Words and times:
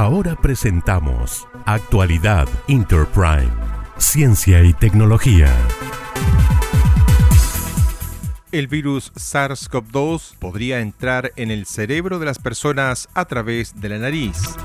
Ahora 0.00 0.34
presentamos 0.34 1.46
Actualidad 1.66 2.48
Interprime, 2.68 3.52
Ciencia 3.98 4.62
y 4.62 4.72
Tecnología. 4.72 5.54
El 8.50 8.66
virus 8.66 9.12
SARS-CoV-2 9.12 10.36
podría 10.38 10.80
entrar 10.80 11.32
en 11.36 11.50
el 11.50 11.66
cerebro 11.66 12.18
de 12.18 12.24
las 12.24 12.38
personas 12.38 13.10
a 13.12 13.26
través 13.26 13.78
de 13.78 13.90
la 13.90 13.98
nariz. 13.98 14.56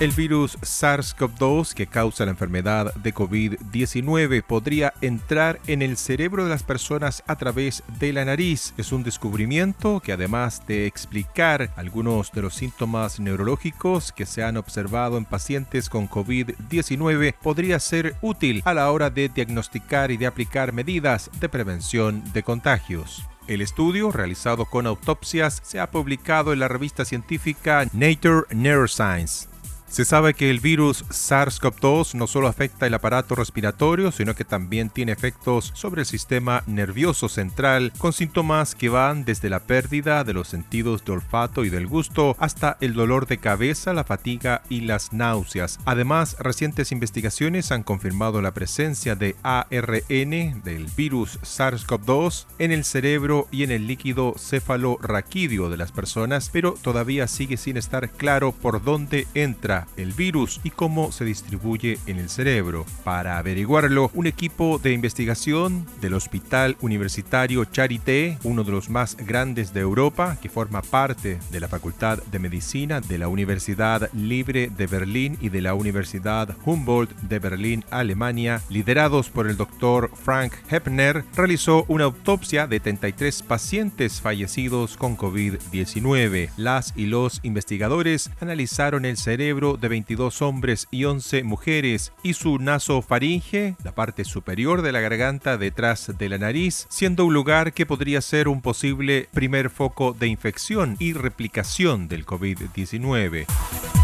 El 0.00 0.12
virus 0.12 0.58
SARS-CoV-2 0.62 1.74
que 1.74 1.86
causa 1.86 2.24
la 2.24 2.30
enfermedad 2.30 2.94
de 2.94 3.12
COVID-19 3.12 4.42
podría 4.42 4.94
entrar 5.02 5.60
en 5.66 5.82
el 5.82 5.98
cerebro 5.98 6.44
de 6.44 6.48
las 6.48 6.62
personas 6.62 7.22
a 7.26 7.36
través 7.36 7.82
de 7.98 8.14
la 8.14 8.24
nariz. 8.24 8.72
Es 8.78 8.92
un 8.92 9.02
descubrimiento 9.02 10.00
que 10.00 10.12
además 10.12 10.66
de 10.66 10.86
explicar 10.86 11.70
algunos 11.76 12.32
de 12.32 12.40
los 12.40 12.54
síntomas 12.54 13.20
neurológicos 13.20 14.10
que 14.10 14.24
se 14.24 14.42
han 14.42 14.56
observado 14.56 15.18
en 15.18 15.26
pacientes 15.26 15.90
con 15.90 16.08
COVID-19 16.08 17.34
podría 17.34 17.78
ser 17.78 18.16
útil 18.22 18.62
a 18.64 18.72
la 18.72 18.90
hora 18.90 19.10
de 19.10 19.28
diagnosticar 19.28 20.10
y 20.10 20.16
de 20.16 20.26
aplicar 20.26 20.72
medidas 20.72 21.30
de 21.40 21.50
prevención 21.50 22.24
de 22.32 22.42
contagios. 22.42 23.26
El 23.48 23.60
estudio, 23.60 24.12
realizado 24.12 24.64
con 24.64 24.86
autopsias, 24.86 25.60
se 25.62 25.78
ha 25.78 25.90
publicado 25.90 26.54
en 26.54 26.60
la 26.60 26.68
revista 26.68 27.04
científica 27.04 27.84
Nature 27.92 28.46
Neuroscience. 28.54 29.50
Se 29.90 30.04
sabe 30.04 30.34
que 30.34 30.50
el 30.50 30.60
virus 30.60 31.04
SARS-CoV-2 31.08 32.14
no 32.14 32.28
solo 32.28 32.46
afecta 32.46 32.86
el 32.86 32.94
aparato 32.94 33.34
respiratorio, 33.34 34.12
sino 34.12 34.36
que 34.36 34.44
también 34.44 34.88
tiene 34.88 35.10
efectos 35.10 35.72
sobre 35.74 36.02
el 36.02 36.06
sistema 36.06 36.62
nervioso 36.68 37.28
central, 37.28 37.92
con 37.98 38.12
síntomas 38.12 38.76
que 38.76 38.88
van 38.88 39.24
desde 39.24 39.50
la 39.50 39.58
pérdida 39.58 40.22
de 40.22 40.32
los 40.32 40.46
sentidos 40.46 41.04
de 41.04 41.10
olfato 41.10 41.64
y 41.64 41.70
del 41.70 41.88
gusto 41.88 42.36
hasta 42.38 42.76
el 42.80 42.94
dolor 42.94 43.26
de 43.26 43.38
cabeza, 43.38 43.92
la 43.92 44.04
fatiga 44.04 44.62
y 44.68 44.82
las 44.82 45.12
náuseas. 45.12 45.80
Además, 45.86 46.36
recientes 46.38 46.92
investigaciones 46.92 47.72
han 47.72 47.82
confirmado 47.82 48.40
la 48.42 48.54
presencia 48.54 49.16
de 49.16 49.34
ARN 49.42 50.62
del 50.62 50.86
virus 50.96 51.40
SARS-CoV-2 51.40 52.46
en 52.60 52.70
el 52.70 52.84
cerebro 52.84 53.48
y 53.50 53.64
en 53.64 53.72
el 53.72 53.88
líquido 53.88 54.36
cefalorraquídeo 54.38 55.68
de 55.68 55.76
las 55.78 55.90
personas, 55.90 56.48
pero 56.52 56.76
todavía 56.80 57.26
sigue 57.26 57.56
sin 57.56 57.76
estar 57.76 58.08
claro 58.08 58.52
por 58.52 58.84
dónde 58.84 59.26
entra 59.34 59.79
el 59.96 60.12
virus 60.12 60.60
y 60.64 60.70
cómo 60.70 61.12
se 61.12 61.24
distribuye 61.24 61.98
en 62.06 62.18
el 62.18 62.28
cerebro. 62.28 62.86
Para 63.04 63.38
averiguarlo, 63.38 64.10
un 64.14 64.26
equipo 64.26 64.78
de 64.78 64.92
investigación 64.92 65.86
del 66.00 66.14
Hospital 66.14 66.76
Universitario 66.80 67.64
Charité, 67.64 68.38
uno 68.44 68.64
de 68.64 68.72
los 68.72 68.90
más 68.90 69.16
grandes 69.16 69.72
de 69.72 69.80
Europa, 69.80 70.38
que 70.40 70.48
forma 70.48 70.82
parte 70.82 71.38
de 71.50 71.60
la 71.60 71.68
Facultad 71.68 72.22
de 72.24 72.38
Medicina 72.38 73.00
de 73.00 73.18
la 73.18 73.28
Universidad 73.28 74.10
Libre 74.12 74.70
de 74.76 74.86
Berlín 74.86 75.38
y 75.40 75.48
de 75.48 75.60
la 75.60 75.74
Universidad 75.74 76.56
Humboldt 76.64 77.14
de 77.22 77.38
Berlín, 77.38 77.84
Alemania, 77.90 78.62
liderados 78.68 79.30
por 79.30 79.46
el 79.46 79.56
doctor 79.56 80.10
Frank 80.14 80.52
Hepner, 80.70 81.24
realizó 81.34 81.84
una 81.88 82.04
autopsia 82.04 82.66
de 82.66 82.80
33 82.80 83.42
pacientes 83.42 84.20
fallecidos 84.20 84.96
con 84.96 85.16
COVID-19. 85.16 86.50
Las 86.56 86.92
y 86.96 87.06
los 87.06 87.40
investigadores 87.42 88.30
analizaron 88.40 89.04
el 89.04 89.16
cerebro 89.16 89.69
de 89.76 89.88
22 89.88 90.42
hombres 90.42 90.88
y 90.90 91.04
11 91.04 91.42
mujeres 91.44 92.12
y 92.22 92.34
su 92.34 92.58
nasofaringe, 92.58 93.76
la 93.84 93.94
parte 93.94 94.24
superior 94.24 94.82
de 94.82 94.92
la 94.92 95.00
garganta 95.00 95.58
detrás 95.58 96.12
de 96.18 96.28
la 96.28 96.38
nariz, 96.38 96.86
siendo 96.88 97.24
un 97.24 97.34
lugar 97.34 97.72
que 97.72 97.86
podría 97.86 98.20
ser 98.20 98.48
un 98.48 98.62
posible 98.62 99.28
primer 99.32 99.70
foco 99.70 100.12
de 100.18 100.28
infección 100.28 100.96
y 100.98 101.12
replicación 101.12 102.08
del 102.08 102.26
COVID-19 102.26 103.99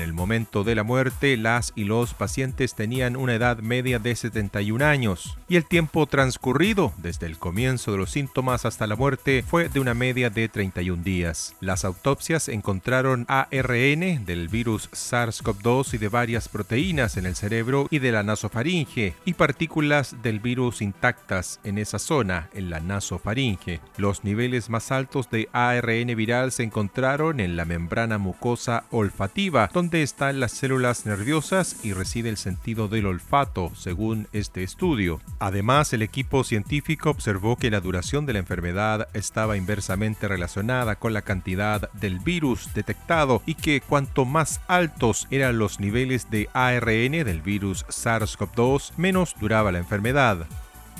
el 0.00 0.12
momento 0.12 0.64
de 0.64 0.74
la 0.74 0.82
muerte, 0.82 1.36
las 1.36 1.72
y 1.76 1.84
los 1.84 2.14
pacientes 2.14 2.74
tenían 2.74 3.16
una 3.16 3.34
edad 3.34 3.58
media 3.58 3.98
de 3.98 4.16
71 4.16 4.84
años 4.84 5.36
y 5.48 5.56
el 5.56 5.66
tiempo 5.66 6.06
transcurrido 6.06 6.92
desde 6.96 7.26
el 7.26 7.38
comienzo 7.38 7.92
de 7.92 7.98
los 7.98 8.10
síntomas 8.10 8.64
hasta 8.64 8.86
la 8.86 8.96
muerte 8.96 9.44
fue 9.46 9.68
de 9.68 9.80
una 9.80 9.94
media 9.94 10.30
de 10.30 10.48
31 10.48 11.02
días. 11.02 11.54
Las 11.60 11.84
autopsias 11.84 12.48
encontraron 12.48 13.26
ARN 13.28 14.24
del 14.24 14.48
virus 14.48 14.90
SARS-CoV-2 14.92 15.94
y 15.94 15.98
de 15.98 16.08
varias 16.08 16.48
proteínas 16.48 17.16
en 17.16 17.26
el 17.26 17.36
cerebro 17.36 17.86
y 17.90 17.98
de 17.98 18.12
la 18.12 18.22
nasofaringe 18.22 19.14
y 19.24 19.34
partículas 19.34 20.16
del 20.22 20.40
virus 20.40 20.80
intactas 20.80 21.60
en 21.64 21.78
esa 21.78 21.98
zona, 21.98 22.48
en 22.54 22.70
la 22.70 22.80
nasofaringe. 22.80 23.80
Los 23.96 24.24
niveles 24.24 24.70
más 24.70 24.90
altos 24.90 25.28
de 25.30 25.48
ARN 25.52 26.14
viral 26.16 26.52
se 26.52 26.62
encontraron 26.62 27.40
en 27.40 27.56
la 27.56 27.64
membrana 27.64 28.18
mucosa 28.18 28.84
olfativa, 28.90 29.68
donde 29.72 29.81
están 29.90 30.38
las 30.38 30.52
células 30.52 31.06
nerviosas 31.06 31.84
y 31.84 31.92
reside 31.92 32.28
el 32.28 32.36
sentido 32.36 32.88
del 32.88 33.06
olfato, 33.06 33.72
según 33.74 34.28
este 34.32 34.62
estudio. 34.62 35.20
Además, 35.40 35.92
el 35.92 36.02
equipo 36.02 36.44
científico 36.44 37.10
observó 37.10 37.56
que 37.56 37.70
la 37.70 37.80
duración 37.80 38.24
de 38.24 38.34
la 38.34 38.38
enfermedad 38.38 39.08
estaba 39.12 39.56
inversamente 39.56 40.28
relacionada 40.28 40.96
con 40.96 41.12
la 41.12 41.22
cantidad 41.22 41.90
del 41.92 42.20
virus 42.20 42.72
detectado 42.74 43.42
y 43.44 43.54
que 43.54 43.80
cuanto 43.80 44.24
más 44.24 44.60
altos 44.68 45.26
eran 45.30 45.58
los 45.58 45.80
niveles 45.80 46.30
de 46.30 46.48
ARN 46.52 47.12
del 47.12 47.42
virus 47.42 47.84
SARS-CoV-2, 47.86 48.92
menos 48.96 49.34
duraba 49.40 49.72
la 49.72 49.78
enfermedad. 49.78 50.46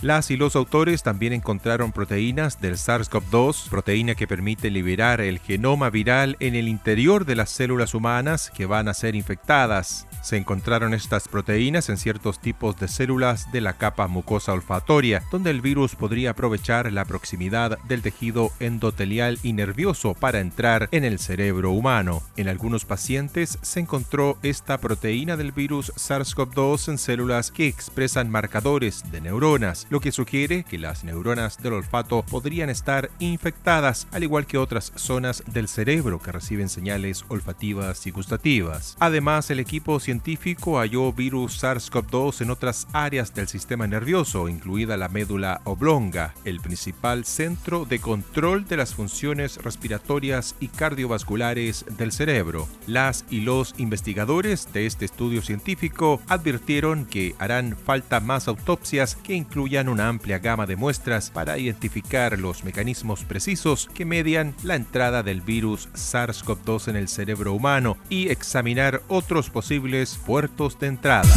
Las 0.02 0.32
y 0.32 0.36
los 0.36 0.56
autores 0.56 1.04
también 1.04 1.32
encontraron 1.32 1.92
proteínas 1.92 2.60
del 2.60 2.74
SARS-CoV-2, 2.74 3.68
proteína 3.68 4.16
que 4.16 4.26
permite 4.26 4.68
liberar 4.68 5.20
el 5.20 5.38
genoma 5.38 5.90
viral 5.90 6.36
en 6.40 6.56
el 6.56 6.66
interior 6.66 7.24
de 7.24 7.36
las 7.36 7.50
células 7.50 7.94
humanas 7.94 8.50
que 8.50 8.66
van 8.66 8.88
a 8.88 8.94
ser 8.94 9.14
infectadas. 9.14 10.08
Se 10.20 10.36
encontraron 10.36 10.92
estas 10.92 11.28
proteínas 11.28 11.88
en 11.88 11.98
ciertos 11.98 12.40
tipos 12.40 12.80
de 12.80 12.88
células 12.88 13.52
de 13.52 13.60
la 13.60 13.74
capa 13.74 14.08
mucosa 14.08 14.52
olfatoria, 14.52 15.22
donde 15.30 15.50
el 15.50 15.60
virus 15.60 15.94
podría 15.94 16.30
aprovechar 16.30 16.90
la 16.90 17.04
proximidad 17.04 17.78
del 17.86 18.02
tejido 18.02 18.50
endotelial 18.58 19.38
y 19.44 19.52
nervioso 19.52 20.14
para 20.14 20.40
entrar 20.40 20.88
en 20.90 21.04
el 21.04 21.20
cerebro 21.20 21.70
humano. 21.70 22.24
En 22.36 22.48
algunos 22.48 22.84
pacientes 22.84 23.56
se 23.62 23.78
encontró 23.78 24.36
esta 24.42 24.78
proteína 24.78 25.36
del 25.36 25.52
virus 25.52 25.92
SARS-CoV-2 25.94 26.88
en 26.88 26.98
células 26.98 27.52
que 27.52 27.68
expresan 27.68 28.30
marcadores 28.30 29.04
de 29.12 29.20
neuronas 29.20 29.86
lo 29.92 30.00
que 30.00 30.10
sugiere 30.10 30.64
que 30.64 30.78
las 30.78 31.04
neuronas 31.04 31.62
del 31.62 31.74
olfato 31.74 32.22
podrían 32.22 32.70
estar 32.70 33.10
infectadas, 33.18 34.08
al 34.10 34.22
igual 34.22 34.46
que 34.46 34.56
otras 34.56 34.90
zonas 34.96 35.44
del 35.52 35.68
cerebro 35.68 36.18
que 36.18 36.32
reciben 36.32 36.70
señales 36.70 37.26
olfativas 37.28 38.06
y 38.06 38.10
gustativas. 38.10 38.96
Además, 39.00 39.50
el 39.50 39.60
equipo 39.60 40.00
científico 40.00 40.78
halló 40.78 41.12
virus 41.12 41.62
SARS-CoV-2 41.62 42.40
en 42.40 42.48
otras 42.48 42.88
áreas 42.94 43.34
del 43.34 43.48
sistema 43.48 43.86
nervioso, 43.86 44.48
incluida 44.48 44.96
la 44.96 45.10
médula 45.10 45.60
oblonga, 45.64 46.32
el 46.46 46.60
principal 46.60 47.26
centro 47.26 47.84
de 47.84 47.98
control 47.98 48.66
de 48.66 48.78
las 48.78 48.94
funciones 48.94 49.58
respiratorias 49.62 50.54
y 50.58 50.68
cardiovasculares 50.68 51.84
del 51.98 52.12
cerebro. 52.12 52.66
Las 52.86 53.26
y 53.28 53.42
los 53.42 53.74
investigadores 53.76 54.72
de 54.72 54.86
este 54.86 55.04
estudio 55.04 55.42
científico 55.42 56.22
advirtieron 56.28 57.04
que 57.04 57.34
harán 57.38 57.76
falta 57.76 58.20
más 58.20 58.48
autopsias 58.48 59.16
que 59.16 59.34
incluyan 59.34 59.81
una 59.88 60.08
amplia 60.08 60.38
gama 60.38 60.66
de 60.66 60.76
muestras 60.76 61.30
para 61.30 61.58
identificar 61.58 62.38
los 62.38 62.64
mecanismos 62.64 63.24
precisos 63.24 63.88
que 63.94 64.04
median 64.04 64.54
la 64.62 64.76
entrada 64.76 65.22
del 65.22 65.40
virus 65.40 65.88
SARS-CoV-2 65.94 66.88
en 66.88 66.96
el 66.96 67.08
cerebro 67.08 67.52
humano 67.52 67.96
y 68.08 68.28
examinar 68.28 69.02
otros 69.08 69.50
posibles 69.50 70.18
puertos 70.26 70.78
de 70.78 70.86
entrada. 70.88 71.32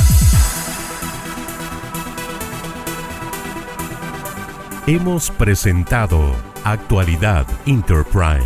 Hemos 4.88 5.32
presentado 5.32 6.36
Actualidad 6.64 7.48
Interprime, 7.66 8.46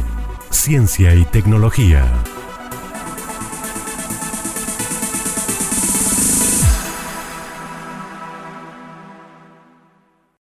Ciencia 0.49 1.13
y 1.13 1.25
Tecnología. 1.25 2.05